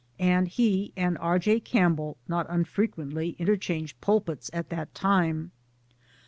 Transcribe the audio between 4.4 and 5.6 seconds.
at that tirrie.